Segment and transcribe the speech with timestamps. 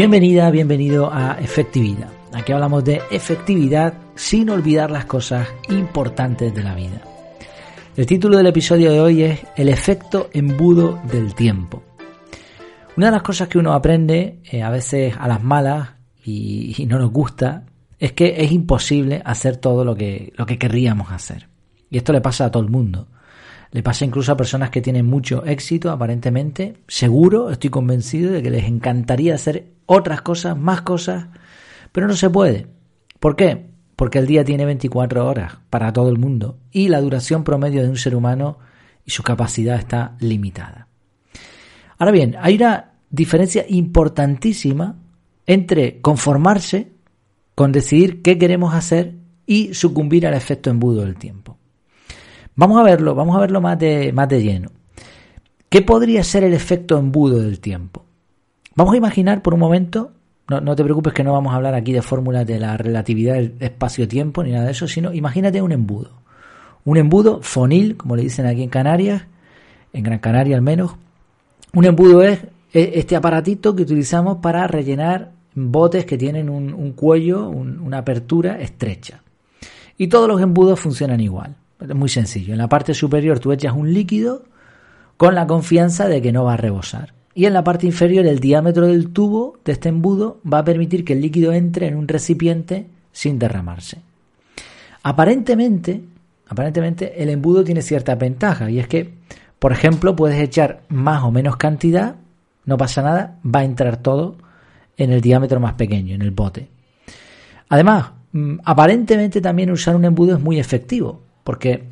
[0.00, 2.08] Bienvenida, bienvenido a Efectividad.
[2.32, 7.02] Aquí hablamos de efectividad sin olvidar las cosas importantes de la vida.
[7.98, 11.82] El título del episodio de hoy es El efecto embudo del tiempo.
[12.96, 15.90] Una de las cosas que uno aprende eh, a veces a las malas
[16.24, 17.64] y, y, no nos gusta
[17.98, 21.46] es que es imposible hacer todo lo que, lo que querríamos hacer.
[21.90, 23.06] Y esto le pasa a todo el mundo.
[23.72, 26.78] Le pasa incluso a personas que tienen mucho éxito, aparentemente.
[26.88, 31.28] Seguro, estoy convencido de que les encantaría hacer otras cosas, más cosas,
[31.92, 32.66] pero no se puede.
[33.20, 33.70] ¿Por qué?
[33.94, 37.88] Porque el día tiene 24 horas para todo el mundo y la duración promedio de
[37.88, 38.58] un ser humano
[39.04, 40.88] y su capacidad está limitada.
[41.98, 44.96] Ahora bien, hay una diferencia importantísima
[45.46, 46.92] entre conformarse
[47.54, 49.16] con decidir qué queremos hacer
[49.46, 51.59] y sucumbir al efecto embudo del tiempo.
[52.60, 54.70] Vamos a verlo, vamos a verlo más de, más de lleno.
[55.70, 58.04] ¿Qué podría ser el efecto embudo del tiempo?
[58.74, 60.12] Vamos a imaginar por un momento,
[60.46, 63.36] no, no te preocupes que no vamos a hablar aquí de fórmulas de la relatividad
[63.36, 66.10] del espacio-tiempo ni nada de eso, sino imagínate un embudo.
[66.84, 69.22] Un embudo fonil, como le dicen aquí en Canarias,
[69.94, 70.96] en Gran Canaria al menos.
[71.72, 72.40] Un embudo es
[72.74, 79.22] este aparatito que utilizamos para rellenar botes que tienen un, cuello, un, una apertura estrecha.
[79.96, 81.56] Y todos los embudos funcionan igual.
[81.80, 82.52] Es muy sencillo.
[82.52, 84.44] En la parte superior tú echas un líquido
[85.16, 87.14] con la confianza de que no va a rebosar.
[87.34, 91.04] Y en la parte inferior el diámetro del tubo de este embudo va a permitir
[91.04, 93.98] que el líquido entre en un recipiente sin derramarse.
[95.02, 96.02] Aparentemente,
[96.48, 99.14] aparentemente el embudo tiene cierta ventaja y es que,
[99.58, 102.16] por ejemplo, puedes echar más o menos cantidad,
[102.66, 104.36] no pasa nada, va a entrar todo
[104.96, 106.68] en el diámetro más pequeño, en el bote.
[107.68, 111.84] Además, mm, aparentemente también usar un embudo es muy efectivo, porque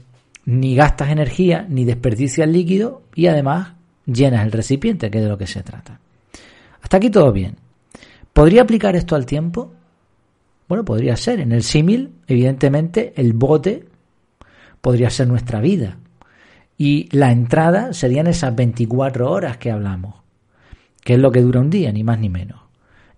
[0.45, 3.75] ni gastas energía ni desperdicias líquido y además
[4.07, 6.01] llenas el recipiente, que es de lo que se trata.
[6.81, 7.57] Hasta aquí todo bien.
[8.33, 9.73] ¿Podría aplicar esto al tiempo?
[10.69, 11.41] Bueno, podría ser.
[11.41, 13.85] En el símil, evidentemente, el bote
[14.81, 15.99] podría ser nuestra vida.
[16.77, 20.15] Y la entrada serían esas 24 horas que hablamos,
[21.03, 22.61] que es lo que dura un día, ni más ni menos.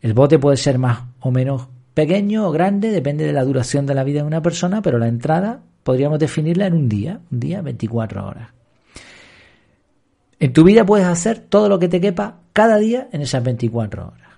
[0.01, 3.95] El bote puede ser más o menos pequeño o grande, depende de la duración de
[3.95, 7.63] la vida de una persona, pero la entrada podríamos definirla en un día, un día
[7.63, 8.49] 24 horas.
[10.39, 14.07] En tu vida puedes hacer todo lo que te quepa cada día en esas 24
[14.07, 14.29] horas.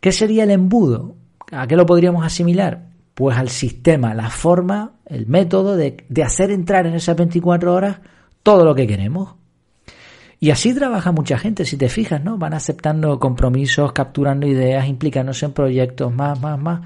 [0.00, 1.16] ¿Qué sería el embudo?
[1.52, 2.86] ¿A qué lo podríamos asimilar?
[3.14, 7.98] Pues al sistema, la forma, el método de, de hacer entrar en esas 24 horas
[8.42, 9.34] todo lo que queremos.
[10.40, 12.38] Y así trabaja mucha gente, si te fijas, ¿no?
[12.38, 16.80] Van aceptando compromisos, capturando ideas, implicándose en proyectos, más, más, más.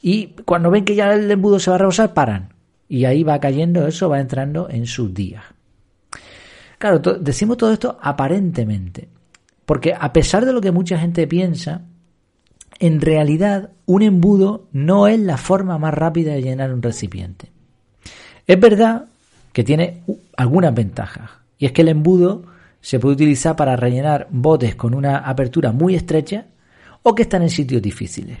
[0.00, 2.55] Y cuando ven que ya el embudo se va a rebosar, paran.
[2.88, 5.42] Y ahí va cayendo eso, va entrando en sus días.
[6.78, 9.08] Claro, decimos todo esto aparentemente,
[9.64, 11.82] porque a pesar de lo que mucha gente piensa,
[12.78, 17.50] en realidad un embudo no es la forma más rápida de llenar un recipiente.
[18.46, 19.06] Es verdad
[19.52, 20.02] que tiene
[20.36, 22.44] algunas ventajas, y es que el embudo
[22.80, 26.46] se puede utilizar para rellenar botes con una apertura muy estrecha
[27.02, 28.38] o que están en sitios difíciles.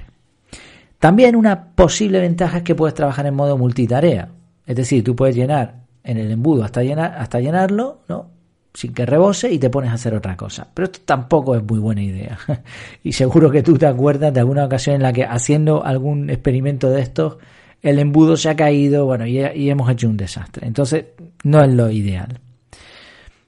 [0.98, 4.28] También una posible ventaja es que puedes trabajar en modo multitarea.
[4.66, 8.30] Es decir, tú puedes llenar en el embudo hasta, llenar, hasta llenarlo, ¿no?
[8.72, 10.68] Sin que rebose y te pones a hacer otra cosa.
[10.72, 12.38] Pero esto tampoco es muy buena idea.
[13.02, 16.90] y seguro que tú te acuerdas de alguna ocasión en la que haciendo algún experimento
[16.90, 17.38] de estos,
[17.82, 20.66] el embudo se ha caído, bueno, y, y hemos hecho un desastre.
[20.66, 21.06] Entonces,
[21.44, 22.40] no es lo ideal.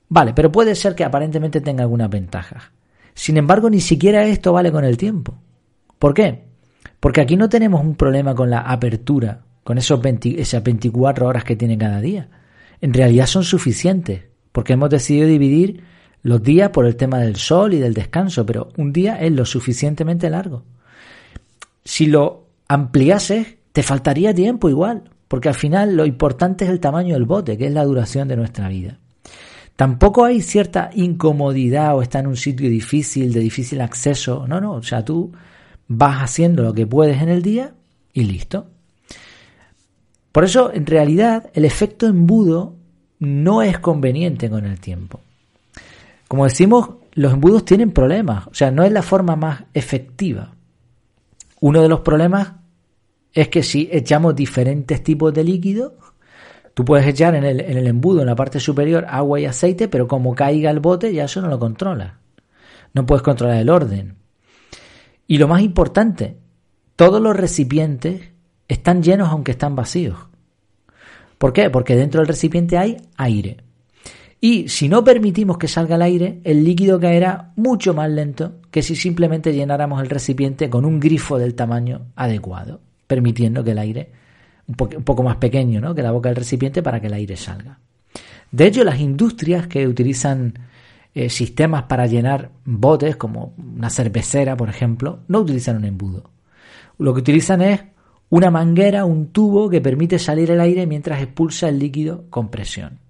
[0.09, 2.65] Vale, pero puede ser que aparentemente tenga algunas ventajas.
[3.15, 5.34] Sin embargo, ni siquiera esto vale con el tiempo.
[5.98, 6.47] ¿Por qué?
[7.00, 11.56] Porque aquí no tenemos un problema con la apertura, con esos esas 24 horas que
[11.56, 12.28] tiene cada día.
[12.81, 14.22] En realidad son suficientes,
[14.53, 15.82] porque hemos decidido dividir
[16.22, 19.44] los días por el tema del sol y del descanso, pero un día es lo
[19.44, 20.65] suficientemente largo.
[21.84, 27.15] Si lo ampliases, te faltaría tiempo igual, porque al final lo importante es el tamaño
[27.15, 28.98] del bote, que es la duración de nuestra vida.
[29.77, 34.45] Tampoco hay cierta incomodidad o está en un sitio difícil, de difícil acceso.
[34.48, 35.30] No, no, o sea, tú
[35.89, 37.75] vas haciendo lo que puedes en el día
[38.13, 38.67] y listo.
[40.31, 42.77] Por eso, en realidad, el efecto embudo
[43.19, 45.21] no es conveniente con el tiempo.
[46.29, 50.55] Como decimos, los embudos tienen problemas, o sea, no es la forma más efectiva.
[51.61, 52.53] Uno de los problemas
[53.33, 55.97] es que si echamos diferentes tipos de líquido,
[56.75, 59.89] tú puedes echar en el, en el embudo, en la parte superior, agua y aceite,
[59.89, 62.19] pero como caiga el bote, ya eso no lo controla.
[62.95, 64.17] No puedes controlar el orden.
[65.28, 66.39] Y lo más importante,
[66.97, 68.22] todos los recipientes
[68.66, 70.19] están llenos aunque están vacíos.
[71.36, 71.71] ¿Por qué?
[71.71, 73.59] Porque dentro del recipiente hay aire.
[74.41, 78.83] Y si no permitimos que salga el aire, el líquido caerá mucho más lento que
[78.83, 84.10] si simplemente llenáramos el recipiente con un grifo del tamaño adecuado, permitiendo que el aire,
[84.66, 85.95] un, poco más pequeño ¿no?
[85.95, 87.80] que la boca del recipiente, para que el aire salga.
[88.51, 90.54] De hecho, las industrias que utilizan
[91.18, 96.30] eh, sistemas para llenar botes, como una cervecera, por ejemplo, no utilizan un embudo.
[96.97, 97.80] Lo que utilizan es
[98.28, 103.00] una manguera, un tubo que permite salir el aire mientras expulsa el líquido con presión.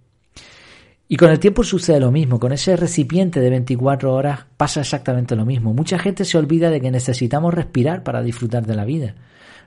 [1.06, 5.36] Y con el tiempo sucede lo mismo, con ese recipiente de 24 horas pasa exactamente
[5.36, 5.74] lo mismo.
[5.74, 9.16] Mucha gente se olvida de que necesitamos respirar para disfrutar de la vida.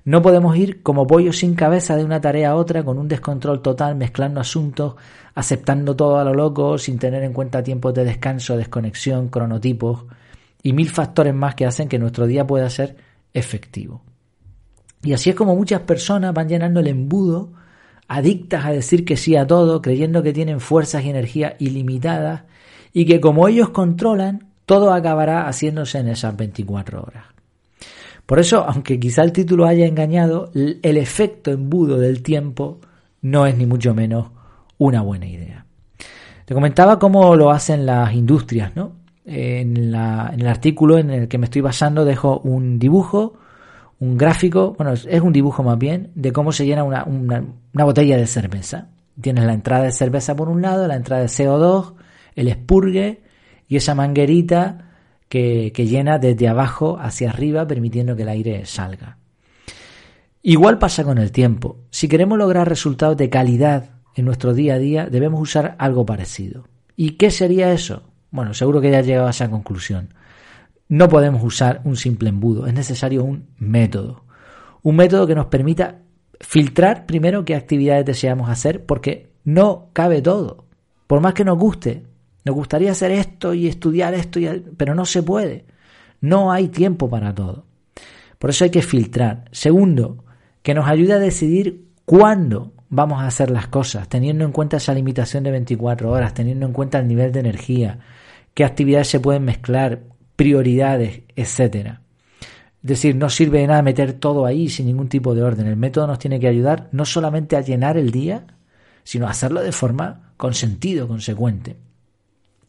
[0.03, 3.61] No podemos ir como pollo sin cabeza de una tarea a otra con un descontrol
[3.61, 4.95] total, mezclando asuntos,
[5.35, 10.05] aceptando todo a lo loco, sin tener en cuenta tiempos de descanso, desconexión, cronotipos
[10.63, 12.97] y mil factores más que hacen que nuestro día pueda ser
[13.33, 14.01] efectivo.
[15.03, 17.53] Y así es como muchas personas van llenando el embudo,
[18.07, 22.43] adictas a decir que sí a todo, creyendo que tienen fuerzas y energía ilimitadas
[22.93, 27.25] y que como ellos controlan, todo acabará haciéndose en esas 24 horas.
[28.31, 32.79] Por eso, aunque quizá el título haya engañado, el efecto embudo del tiempo
[33.21, 34.31] no es ni mucho menos
[34.77, 35.65] una buena idea.
[36.45, 38.93] Te comentaba cómo lo hacen las industrias, ¿no?
[39.25, 43.33] En, el artículo en el que me estoy basando dejo un dibujo
[43.99, 47.43] un gráfico, bueno, es un dibujo más bien, de cómo se llena una,
[47.73, 48.87] botella de cerveza.
[49.19, 51.95] Tienes la entrada de cerveza por un lado, la entrada de CO2,
[52.37, 53.23] el expurgue
[53.67, 54.90] y esa manguerita
[55.31, 59.17] que, llena desde abajo hacia arriba, permitiendo que el aire salga.
[60.41, 61.77] Igual pasa con el tiempo.
[61.89, 66.67] Si queremos lograr resultados de calidad en nuestro día a día, debemos usar algo parecido.
[66.97, 68.03] ¿Y qué sería eso?
[68.29, 70.13] Bueno, seguro que ya has llegado a esa conclusión.
[70.89, 74.25] No podemos usar un simple embudo, es necesario un método.
[74.81, 75.99] Un método que nos permita
[76.41, 80.65] filtrar primero qué actividades deseamos hacer, porque no cabe todo.
[81.07, 82.03] Por más que nos guste,
[82.43, 84.39] nos gustaría hacer esto y estudiar esto,
[84.77, 85.65] pero no se puede.
[86.21, 87.65] No hay tiempo para todo.
[88.39, 89.45] Por eso hay que filtrar.
[89.51, 90.23] Segundo,
[90.63, 94.93] que nos ayude a decidir cuándo vamos a hacer las cosas, teniendo en cuenta esa
[94.93, 97.99] limitación de 24 horas, teniendo en cuenta el nivel de energía,
[98.53, 100.01] qué actividades se pueden mezclar,
[100.35, 102.01] prioridades, etcétera.
[102.83, 105.67] Es decir, no sirve de nada meter todo ahí sin ningún tipo de orden.
[105.67, 108.47] El método nos tiene que ayudar no solamente a llenar el día,
[109.03, 111.77] sino a hacerlo de forma con sentido, consecuente.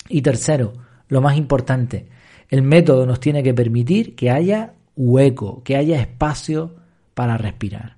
[0.08, 0.72] Y tercero,
[1.08, 2.08] lo más importante,
[2.48, 6.74] el método nos tiene que permitir que haya hueco, que haya espacio
[7.14, 7.96] para respirar.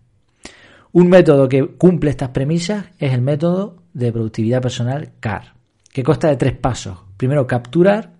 [0.92, 5.54] Un método que cumple estas premisas es el método de productividad personal CAR,
[5.92, 6.98] que consta de tres pasos.
[7.16, 8.14] Primero, capturar,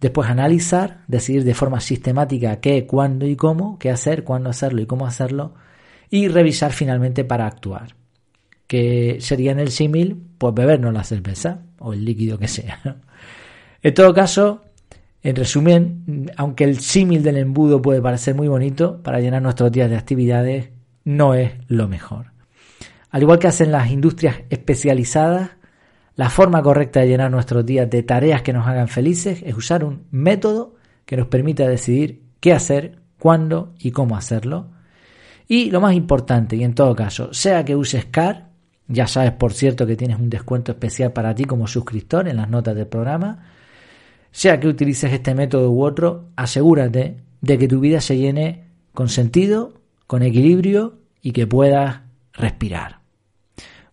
[0.00, 4.86] Después analizar, decidir de forma sistemática qué, cuándo y cómo, qué hacer, cuándo hacerlo y
[4.86, 5.54] cómo hacerlo.
[6.08, 7.94] Y revisar finalmente para actuar.
[8.70, 12.78] Que sería en el símil, pues bebernos la cerveza o el líquido que sea.
[13.82, 14.62] En todo caso,
[15.24, 19.90] en resumen, aunque el símil del embudo puede parecer muy bonito, para llenar nuestros días
[19.90, 20.68] de actividades
[21.02, 22.26] no es lo mejor.
[23.10, 25.50] Al igual que hacen las industrias especializadas,
[26.14, 29.82] la forma correcta de llenar nuestros días de tareas que nos hagan felices es usar
[29.82, 30.76] un método
[31.06, 34.68] que nos permita decidir qué hacer, cuándo y cómo hacerlo.
[35.48, 38.49] Y lo más importante, y en todo caso, sea que uses CAR,
[38.90, 42.50] ya sabes por cierto que tienes un descuento especial para ti como suscriptor en las
[42.50, 43.46] notas del programa,
[44.32, 49.08] sea que utilices este método u otro, asegúrate de que tu vida se llene con
[49.08, 52.00] sentido, con equilibrio y que puedas
[52.32, 53.00] respirar.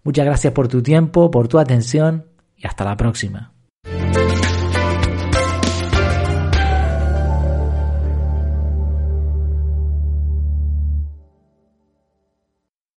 [0.04, 2.26] Muchas gracias por tu tiempo, por tu atención
[2.58, 3.57] y hasta la próxima.